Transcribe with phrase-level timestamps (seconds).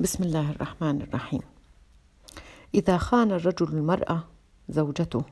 [0.00, 1.40] بسم الله الرحمن الرحيم.
[2.74, 4.24] إذا خان الرجل المرأة
[4.68, 5.22] زوجته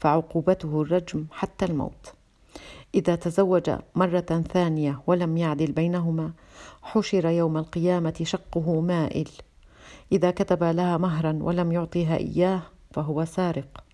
[0.00, 2.12] فعقوبته الرجم حتى الموت.
[2.94, 6.32] إذا تزوج مرة ثانية ولم يعدل بينهما
[6.82, 9.28] حشر يوم القيامة شقه مائل.
[10.12, 13.84] إذا كتب لها مهرا ولم يعطيها إياه فهو سارق.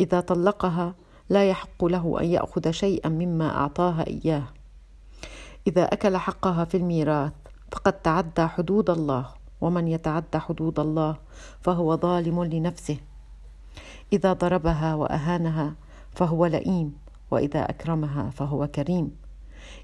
[0.00, 0.94] إذا طلقها
[1.28, 4.44] لا يحق له أن يأخذ شيئا مما أعطاها إياه.
[5.66, 7.32] إذا أكل حقها في الميراث
[7.72, 9.41] فقد تعدى حدود الله.
[9.62, 11.16] ومن يتعدى حدود الله
[11.60, 12.96] فهو ظالم لنفسه.
[14.12, 15.74] إذا ضربها وأهانها
[16.10, 16.92] فهو لئيم
[17.30, 19.16] وإذا أكرمها فهو كريم.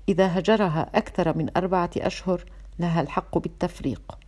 [0.09, 2.45] إذا هجرها أكثر من أربعة أشهر
[2.79, 4.19] لها الحق بالتفريق.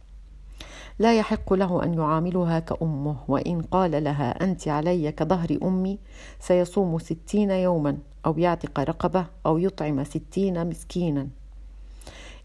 [0.98, 5.98] لا يحق له أن يعاملها كأمه وإن قال لها أنت علي كظهر أمي
[6.41, 11.28] سيصوم ستين يوما أو يعتق رقبة أو يطعم ستين مسكينا.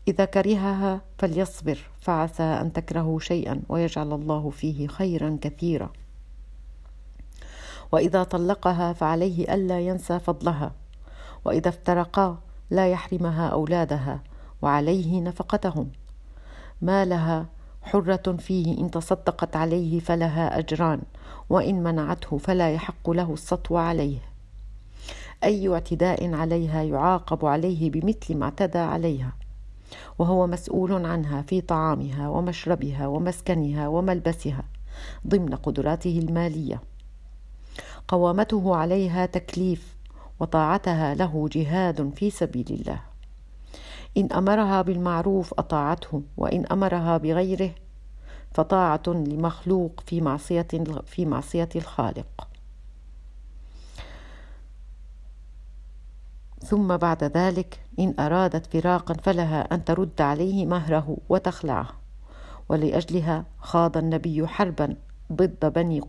[0.08, 5.90] إذا كرهها فليصبر فعسى أن تكرهوا شيئا ويجعل الله فيه خيرا كثيرا.
[7.91, 10.71] وإذا طلقها فعليه ألا ينسى فضلها.
[11.46, 12.38] وإذا افترقا
[12.70, 14.20] لا يحرمها أولادها
[14.62, 15.90] وعليه نفقتهم.
[16.82, 17.46] ما لها
[17.84, 21.02] حرة فيه إن تصدقت عليه فلها أجران
[21.49, 24.20] وإن منعته فلا يحق له السطو عليه.
[25.43, 29.45] أي اعتداء عليها يعاقب عليه بمثل ما اعتدى عليها.
[30.20, 34.64] وهو مسؤول عنها في طعامها ومشربها ومسكنها وملبسها
[35.27, 36.82] ضمن قدراته المالية.
[38.08, 39.96] قوامته عليها تكليف
[40.40, 43.00] وطاعتها له جهاد في سبيل الله.
[44.18, 47.72] إن أمرها بالمعروف أطاعته وإن أمرها بغيره
[48.52, 50.68] فطاعة لمخلوق في معصية
[51.05, 52.48] في معصية الخالق.
[56.60, 61.88] ثم بعد ذلك إن أرادت فراقا فلها أن ترد عليه مهره وتخلعه
[62.70, 64.96] ولأجلها خاض النبي حربا
[65.34, 66.02] ضد بني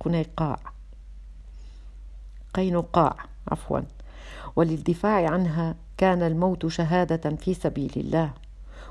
[0.00, 0.58] قنيقاع
[2.54, 3.16] قينقاع
[3.48, 3.80] عفوا.
[4.56, 8.30] وللدفاع عنها كان الموت شهادة في سبيل الله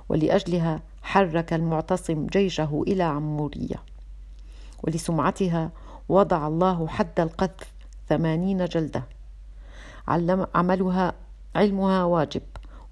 [0.10, 3.76] ولأجلها حرك المعتصم جيشه إلى عمورية.
[4.84, 5.72] ولسمعتها
[6.10, 7.74] وضع الله حد القذف
[8.10, 9.04] ثمانين جلدة.
[10.08, 11.14] علم عملها
[11.56, 12.42] علمها واجب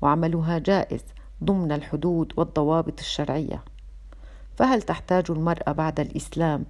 [0.02, 1.02] وعملها جائز
[1.44, 3.64] ضمن الحدود والضوابط الشرعية.
[4.58, 6.66] فهل تحتاج المرأة بعد الإسلام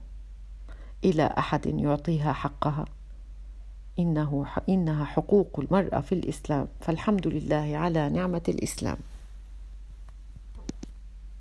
[1.03, 2.85] إلى أحد يعطيها حقها؟
[3.99, 6.67] إنه إنها حقوق المرأة في الإسلام.
[6.81, 8.97] فالحمد لله على نعمة الإسلام.